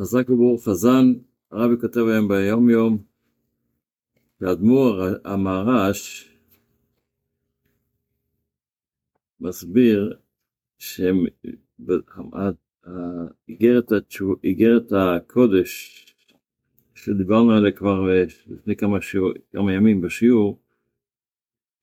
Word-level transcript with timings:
חזק 0.00 0.30
וברוך 0.30 0.68
חזן, 0.68 1.12
הרבי 1.50 1.74
כותב 1.80 2.00
היום 2.00 2.28
ביום 2.28 2.70
יום, 2.70 2.98
והאדמו"ר 4.40 5.02
המהר"ש 5.24 6.28
מסביר 9.40 10.18
שאיגרת 10.78 12.12
הקודש 14.92 16.04
שדיברנו 16.94 17.52
עליה 17.52 17.72
כבר 17.72 18.10
אה, 18.10 18.24
לפני 18.46 18.76
כמה, 18.76 19.00
שיעור, 19.00 19.32
כמה 19.52 19.72
ימים 19.72 20.00
בשיעור, 20.00 20.58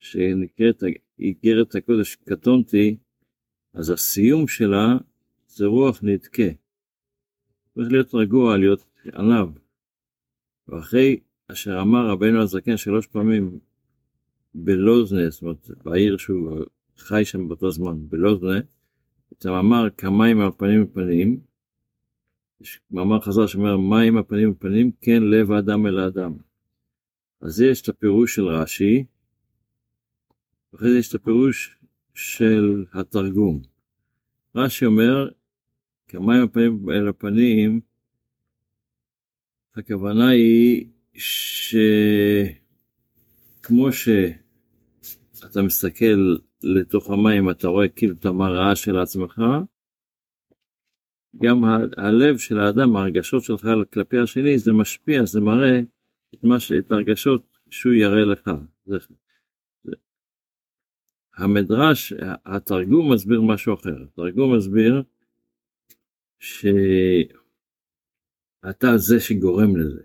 שנקראת 0.00 0.82
איגרת 1.18 1.74
הקודש 1.74 2.14
קטונתי, 2.14 2.96
אז 3.74 3.90
הסיום 3.90 4.48
שלה 4.48 4.96
זה 5.48 5.66
רוח 5.66 6.00
נדכה. 6.02 6.65
צריך 7.76 7.92
להיות 7.92 8.14
רגוע, 8.14 8.56
להיות 8.56 8.84
עניו. 9.14 9.50
ואחרי 10.68 11.20
אשר 11.52 11.80
אמר 11.80 12.10
רבנו 12.10 12.42
הזקן 12.42 12.76
שלוש 12.76 13.06
פעמים 13.06 13.58
בלוזנה, 14.54 15.30
זאת 15.30 15.42
אומרת 15.42 15.70
בעיר 15.84 16.16
שהוא 16.16 16.64
חי 16.98 17.24
שם 17.24 17.48
באותו 17.48 17.70
זמן, 17.70 18.08
בלוזנה, 18.08 18.58
את 19.32 19.46
המאמר 19.46 19.90
כמים 19.90 20.40
על 20.40 20.50
פנים 20.56 20.82
ופנים, 20.82 21.40
יש 22.60 22.80
מאמר 22.90 23.20
חז"ל 23.20 23.46
שאומר 23.46 23.76
מים 23.76 24.16
הפנים 24.16 24.50
ופנים, 24.50 24.92
כן 25.00 25.22
לב 25.22 25.52
האדם 25.52 25.86
אל 25.86 25.98
האדם. 25.98 26.32
אז 27.40 27.60
יש 27.60 27.82
את 27.82 27.88
הפירוש 27.88 28.34
של 28.34 28.48
רש"י, 28.48 29.04
ואחרי 30.72 30.90
זה 30.90 30.98
יש 30.98 31.08
את 31.08 31.14
הפירוש 31.14 31.78
של 32.14 32.84
התרגום. 32.92 33.62
רש"י 34.54 34.86
אומר, 34.86 35.28
כמים 36.08 36.42
הפנים 36.44 36.90
אל 36.90 37.08
הפנים, 37.08 37.80
הכוונה 39.76 40.28
היא 40.28 40.86
שכמו 43.62 43.92
שאתה 43.92 45.62
מסתכל 45.62 46.36
לתוך 46.62 47.10
המים, 47.10 47.50
אתה 47.50 47.68
רואה 47.68 47.88
כאילו 47.88 48.14
את 48.14 48.26
המראה 48.26 48.76
של 48.76 48.98
עצמך, 48.98 49.40
גם 51.42 51.64
הלב 51.96 52.38
של 52.38 52.60
האדם, 52.60 52.96
הרגשות 52.96 53.42
שלך 53.42 53.68
כלפי 53.92 54.18
השני, 54.18 54.58
זה 54.58 54.72
משפיע, 54.72 55.24
זה 55.24 55.40
מראה 55.40 55.80
את, 56.34 56.44
מה 56.44 56.60
ש... 56.60 56.72
את 56.72 56.92
הרגשות 56.92 57.58
שהוא 57.70 57.92
יראה 57.92 58.24
לך. 58.24 58.50
זה... 58.86 58.96
המדרש, 61.36 62.12
התרגום 62.46 63.12
מסביר 63.12 63.42
משהו 63.42 63.74
אחר. 63.74 64.02
התרגום 64.02 64.56
מסביר 64.56 65.02
שאתה 66.38 66.76
זה 68.96 69.20
שגורם 69.20 69.76
לזה. 69.76 70.02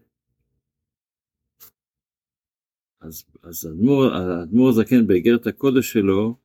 אז, 3.01 3.23
אז 3.43 3.65
האדמו"ר 3.65 4.69
הזקן 4.69 5.07
באיגרת 5.07 5.47
הקודש 5.47 5.93
שלו, 5.93 6.35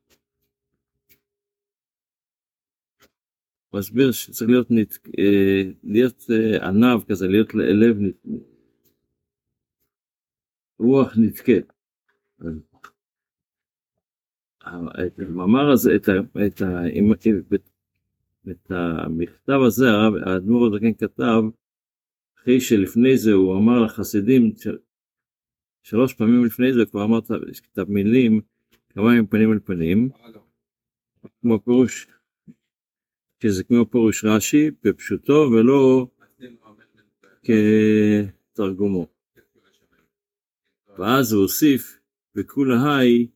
מסביר 3.74 4.12
שצריך 4.12 4.50
להיות, 4.50 4.70
נת, 4.70 4.98
אה, 5.18 5.62
להיות 5.84 6.24
אה, 6.30 6.68
ענב 6.68 7.04
כזה, 7.08 7.28
להיות 7.28 7.54
לב, 7.54 7.96
רוח 10.78 11.12
נתקה. 11.16 11.52
את 15.06 15.18
המאמר 15.18 15.72
הזה, 15.72 15.90
את, 15.96 16.08
ה, 16.08 16.12
את, 16.46 16.62
ה, 16.62 16.66
את 18.50 18.70
המכתב 18.70 19.58
הזה 19.66 19.86
האדמו"ר 20.26 20.66
הזקן 20.66 20.94
כתב 20.94 21.42
אחרי 22.38 22.60
שלפני 22.60 23.18
זה 23.18 23.32
הוא 23.32 23.56
אמר 23.56 23.84
לחסידים 23.84 24.52
שלוש 25.82 26.14
פעמים 26.14 26.44
לפני 26.44 26.72
זה 26.72 26.86
כבר 26.90 27.04
אמרת 27.04 27.30
את 27.72 27.78
המילים 27.78 28.40
כמה 28.88 29.12
עם 29.12 29.26
פנים 29.26 29.52
אל 29.52 29.58
פנים 29.58 30.08
כמו 31.40 31.64
פירוש 31.64 32.06
שזה 33.42 33.64
כמו 33.64 33.90
פירוש 33.90 34.24
רש"י 34.24 34.70
בפשוטו 34.82 35.50
ולא 35.52 36.06
כתרגומו. 38.52 39.06
ואז 40.98 41.32
הוא 41.32 41.42
הוסיף 41.42 41.98
וכולה 42.34 42.96
היי 42.96 43.26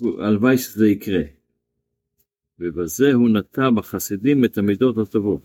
הלוואי 0.00 0.58
שזה 0.58 0.88
יקרה. 0.88 1.22
ובזה 2.58 3.12
הוא 3.12 3.28
נטע 3.28 3.70
בחסידים 3.70 4.44
את 4.44 4.58
המידות 4.58 4.98
הטובות. 4.98 5.42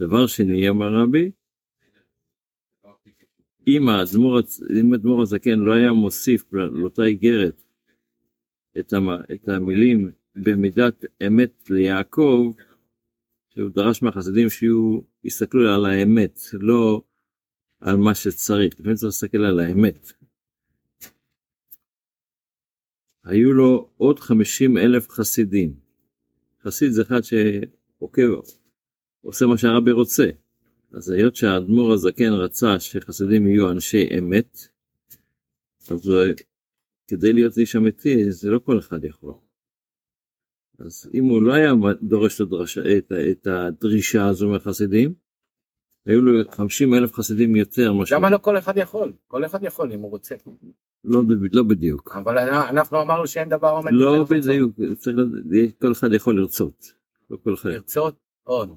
דבר 0.00 0.26
שני, 0.26 0.68
אמר 0.68 1.02
רבי, 1.02 1.30
אם 3.66 3.88
האדמו"ר 3.88 5.22
הזקן 5.22 5.58
לא 5.58 5.72
היה 5.72 5.92
מוסיף 5.92 6.52
לאותה 6.52 7.02
איגרת 7.02 7.62
את, 8.78 8.92
המ, 8.92 9.08
את 9.32 9.48
המילים 9.48 10.10
במידת 10.36 11.04
אמת 11.26 11.70
ליעקב, 11.70 12.52
שהוא 13.50 13.70
דרש 13.70 14.02
מהחסידים 14.02 14.50
שיהיו, 14.50 15.00
יסתכלו 15.24 15.74
על 15.74 15.84
האמת, 15.84 16.40
לא 16.52 17.02
על 17.80 17.96
מה 17.96 18.14
שצריך, 18.14 18.74
לפעמים 18.80 18.94
צריך 18.94 19.04
להסתכל 19.04 19.44
על 19.44 19.60
האמת. 19.60 20.12
היו 23.24 23.52
לו 23.52 23.88
עוד 23.96 24.20
50 24.20 24.78
אלף 24.78 25.10
חסידים. 25.10 25.74
חסיד 26.62 26.90
זה 26.90 27.02
אחד 27.02 27.20
שעוקב, 27.20 28.28
עושה 29.22 29.46
מה 29.46 29.58
שהרבי 29.58 29.92
רוצה. 29.92 30.24
אז 30.92 31.10
היות 31.10 31.36
שהאדמו"ר 31.36 31.92
הזקן 31.92 32.32
רצה 32.32 32.80
שחסידים 32.80 33.46
יהיו 33.46 33.70
אנשי 33.70 34.08
אמת, 34.18 34.58
אז 35.90 36.10
כדי 37.06 37.32
להיות 37.32 37.58
איש 37.58 37.76
אמיתי 37.76 38.32
זה 38.32 38.50
לא 38.50 38.58
כל 38.58 38.78
אחד 38.78 39.04
יכול. 39.04 39.34
אז 40.78 41.10
אם 41.14 41.24
הוא 41.24 41.42
לא 41.42 41.52
היה 41.54 41.72
דורש 42.02 42.40
את, 42.98 43.12
את 43.30 43.46
הדרישה 43.46 44.26
הזו 44.26 44.48
מהחסידים, 44.48 45.14
היו 46.06 46.20
לו 46.20 46.50
50 46.50 46.94
אלף 46.94 47.12
חסידים 47.12 47.56
יותר. 47.56 47.92
למה 48.10 48.30
לא 48.30 48.38
כל 48.38 48.58
אחד 48.58 48.76
יכול? 48.76 49.12
כל 49.26 49.44
אחד 49.44 49.62
יכול 49.62 49.92
אם 49.92 50.00
הוא 50.00 50.10
רוצה. 50.10 50.34
לא, 51.04 51.22
לא 51.52 51.62
בדיוק. 51.62 52.16
אבל 52.16 52.38
אנחנו 52.38 53.02
אמרנו 53.02 53.26
שאין 53.26 53.48
דבר 53.48 53.68
עומד. 53.68 53.92
לא 53.92 54.24
בדיוק, 54.30 54.76
כל 55.80 55.92
אחד 55.92 56.12
יכול 56.12 56.40
לרצות. 56.40 56.92
לא 57.30 57.36
כל 57.44 57.54
אחד. 57.54 57.70
לרצות 57.70 58.14
עוד. 58.44 58.70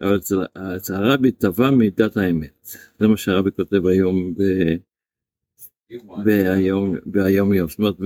אבל 0.00 0.18
הרבי 0.94 1.32
טבע 1.32 1.70
מידת 1.70 2.16
האמת. 2.16 2.68
זה 2.98 3.08
מה 3.08 3.16
שהרבי 3.16 3.50
כותב 3.52 3.86
היום 3.86 4.34
ביום 7.06 7.52
יום. 7.52 7.68
זאת 7.68 7.78
אומרת, 7.78 7.96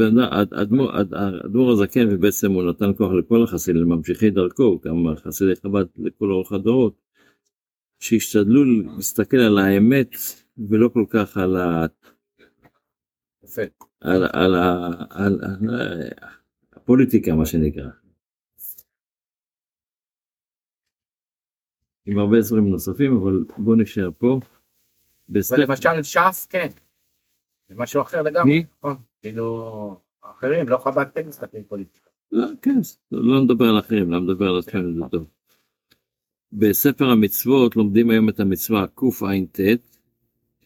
האדמו"ר 1.12 1.70
הזקן 1.70 2.08
ובעצם 2.10 2.52
הוא 2.52 2.62
נתן 2.62 2.90
כוח 2.96 3.12
לכל 3.12 3.42
החסידים, 3.42 3.82
לממשיכי 3.82 4.30
דרכו, 4.30 4.80
גם 4.84 5.06
חסידי 5.16 5.56
חב"ד 5.56 5.84
לכל 5.98 6.30
אורך 6.30 6.52
הדורות, 6.52 6.94
שישתדלו 8.00 8.64
להסתכל 8.64 9.36
על 9.36 9.58
האמת 9.58 10.10
ולא 10.68 10.88
כל 10.88 11.04
כך 11.10 11.36
על. 11.36 11.56
על, 14.00 14.24
על, 14.32 14.54
על, 15.10 15.38
על 15.40 15.70
הפוליטיקה 16.72 17.34
מה 17.34 17.46
שנקרא. 17.46 17.88
עם 22.06 22.18
הרבה 22.18 22.36
דברים 22.48 22.68
נוספים 22.68 23.16
אבל 23.16 23.44
בוא 23.58 23.76
נשאר 23.76 24.10
פה. 24.18 24.40
למשל 25.58 26.02
ש"ס 26.02 26.46
כן. 26.46 26.68
זה 27.68 27.74
משהו 27.76 28.02
אחר 28.02 28.22
לגמרי. 28.22 28.64
נכון? 28.78 28.96
כאילו 29.22 30.00
אחרים 30.20 30.68
לא 30.68 30.78
חב"ד 30.78 31.06
כן 31.14 31.28
מסתכלים 31.28 31.64
פוליטיקה. 31.64 32.10
לא, 32.32 32.46
כן, 32.62 32.80
לא 33.12 33.44
נדבר 33.44 33.64
על 33.64 33.78
אחרים, 33.78 34.12
לא 34.12 34.20
נדבר 34.20 34.48
על 34.48 34.58
עצמנו 34.58 34.94
זה 34.94 35.10
טוב. 35.10 35.26
בספר 36.52 37.04
המצוות 37.04 37.76
לומדים 37.76 38.10
היום 38.10 38.28
את 38.28 38.40
המצווה 38.40 38.86
קע"ט, 38.94 39.60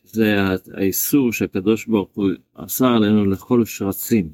זה 0.09 0.37
האיסור 0.75 1.33
שהקדוש 1.33 1.87
ברוך 1.87 2.11
הוא 2.15 2.31
עשה 2.55 2.87
עלינו 2.89 3.25
לכל 3.25 3.65
שרצים. 3.65 4.33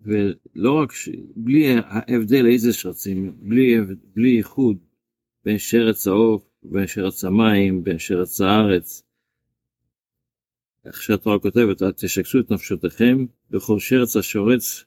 ולא 0.00 0.72
רק, 0.72 0.92
ש... 0.92 1.08
בלי 1.36 1.74
ההבדל 1.84 2.46
איזה 2.46 2.72
שרצים, 2.72 3.32
בלי, 3.38 3.76
בלי 4.14 4.28
ייחוד 4.28 4.76
בין 5.44 5.58
שרץ 5.58 6.06
העוף, 6.06 6.44
בין 6.62 6.86
שרץ 6.86 7.24
המים, 7.24 7.84
בין 7.84 7.98
שרץ 7.98 8.40
הארץ. 8.40 9.02
איך 10.84 11.02
שהתורה 11.02 11.38
כותבת, 11.38 11.82
תשקשו 11.82 12.40
את 12.40 12.50
נפשותיכם, 12.50 13.26
בכל 13.50 13.78
שרץ 13.78 14.16
השורץ 14.16 14.84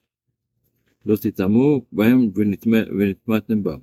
לא 1.06 1.16
תטמאו 1.16 1.84
בהם 1.92 2.30
ונטמעתם 2.34 3.62
בם. 3.62 3.78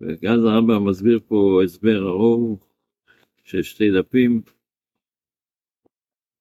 ואז 0.00 0.44
הרמב"ם 0.44 0.88
מסביר 0.88 1.20
פה 1.28 1.60
הסבר 1.64 2.08
ארוך 2.08 2.69
של 3.50 3.62
שתי 3.62 3.90
דפים, 3.98 4.42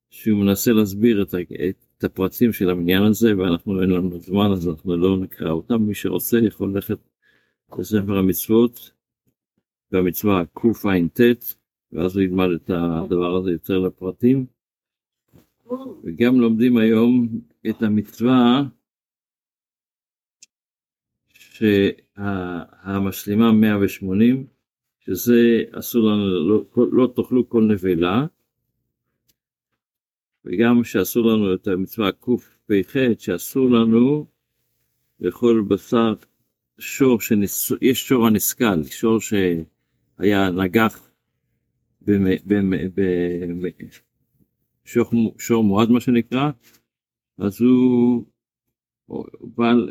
שהוא 0.09 0.39
מנסה 0.39 0.71
להסביר 0.71 1.21
את, 1.21 1.35
את 1.69 2.03
הפרטים 2.03 2.53
של 2.53 2.69
המניין 2.69 3.03
הזה 3.03 3.37
ואנחנו 3.37 3.81
אין 3.81 3.89
לנו 3.89 4.19
זמן 4.19 4.51
אז 4.51 4.69
אנחנו 4.69 4.97
לא 4.97 5.17
נקרא 5.17 5.51
אותם. 5.51 5.81
מי 5.81 5.95
שרוצה 5.95 6.37
יכול 6.47 6.73
ללכת 6.75 6.97
לספר 7.79 8.17
המצוות 8.17 8.91
והמצווה 9.91 10.45
קע"ט 10.45 11.19
ואז 11.91 12.15
הוא 12.15 12.23
ילמד 12.23 12.47
את 12.55 12.69
הדבר 12.69 13.35
הזה 13.35 13.51
יותר 13.51 13.79
לפרטים. 13.79 14.45
וגם 16.03 16.39
לומדים 16.39 16.77
היום 16.77 17.29
את 17.69 17.81
המצווה 17.81 18.63
שהמשלימה 21.33 23.51
180 23.51 24.58
שזה 25.09 25.63
אסור 25.71 26.09
לנו 26.09 26.49
לא, 26.49 26.65
לא 26.91 27.13
תאכלו 27.15 27.49
כל 27.49 27.63
נבלה 27.63 28.25
וגם 30.45 30.83
שאסור 30.83 31.25
לנו 31.25 31.53
את 31.53 31.67
המצווה 31.67 32.11
קפ"ח, 32.11 32.93
שאסור 33.17 33.69
לנו 33.69 34.25
לאכול 35.19 35.65
בשר 35.67 36.13
שור, 36.79 37.21
שנס... 37.21 37.71
יש 37.81 38.07
שור 38.07 38.27
הנסכל, 38.27 38.83
שור 38.83 39.17
שהיה 39.19 40.49
נגח 40.51 41.09
בשור 45.35 45.63
מועד 45.63 45.89
מה 45.89 45.99
שנקרא, 45.99 46.51
אז 47.37 47.61
הוא, 47.61 48.25
בעל, 49.41 49.89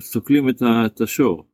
סוקלים 0.00 0.48
את 0.48 1.00
השור. 1.00 1.44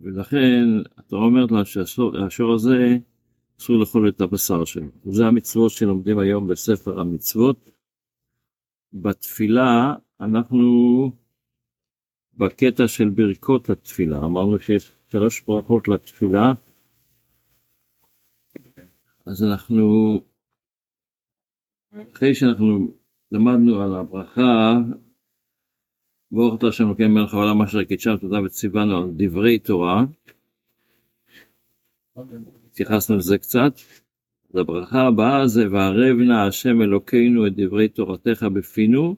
ולכן 0.00 0.64
התורה 0.96 1.24
אומרת 1.24 1.50
לה 1.50 1.64
שהשור 1.64 2.54
הזה 2.54 2.96
אסור 3.60 3.76
לאכול 3.76 4.08
את 4.08 4.20
הבשר 4.20 4.64
שלו. 4.64 4.86
זה 5.04 5.26
המצוות 5.26 5.70
שלומדים 5.70 6.18
היום 6.18 6.48
בספר 6.48 7.00
המצוות. 7.00 7.70
בתפילה 8.92 9.94
אנחנו 10.20 10.70
בקטע 12.34 12.88
של 12.88 13.08
ברכות 13.08 13.68
לתפילה, 13.68 14.18
אמרנו 14.18 14.58
שיש 14.58 14.92
שלוש 15.08 15.40
ברכות 15.40 15.88
לתפילה, 15.88 16.52
אז 19.26 19.42
אנחנו, 19.44 20.20
אחרי 22.12 22.34
שאנחנו 22.34 22.94
למדנו 23.32 23.82
על 23.82 23.94
הברכה, 23.94 24.74
ברוך 26.34 26.54
אתה 26.58 26.66
השם 26.66 26.86
אלוקים 26.86 27.14
מלך 27.14 27.34
העולם 27.34 27.62
אשר 27.62 27.84
קידשם 27.84 28.16
תודה 28.16 28.42
וציוונו 28.42 28.98
על 28.98 29.10
דברי 29.16 29.58
תורה, 29.58 30.04
התייחסנו 32.70 33.16
לזה 33.16 33.38
קצת. 33.38 33.72
אז 34.50 34.60
הברכה 34.60 35.00
הבאה 35.00 35.46
זה 35.46 35.70
וערב 35.70 36.16
נא 36.16 36.46
השם 36.46 36.82
אלוקינו 36.82 37.46
את 37.46 37.52
דברי 37.56 37.88
תורתך 37.88 38.46
בפינו, 38.54 39.16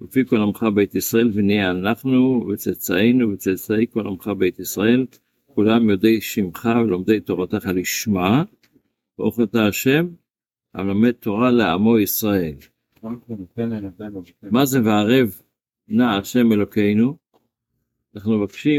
בפי 0.00 0.24
כל 0.26 0.40
עמך 0.40 0.66
בית 0.74 0.94
ישראל 0.94 1.30
ונהיה 1.34 1.70
אנחנו 1.70 2.46
וצאצאינו 2.52 3.32
וצאצאי 3.32 3.86
כל 3.90 4.06
עמך 4.06 4.28
בית 4.38 4.58
ישראל, 4.58 5.06
כולם 5.46 5.90
יודעי 5.90 6.20
שמך 6.20 6.68
ולומדי 6.84 7.20
תורתך 7.20 7.68
לשמה, 7.74 8.44
ברוך 9.18 9.40
אתה 9.40 9.66
השם, 9.66 10.06
המלמד 10.74 11.10
תורה 11.10 11.50
לעמו 11.50 11.98
ישראל. 11.98 12.54
מה 14.42 14.64
זה 14.64 14.84
וערב 14.84 15.40
נא 15.92 16.02
השם 16.18 16.52
אלוקינו? 16.52 17.16
אנחנו 18.14 18.38
מבקשים 18.38 18.78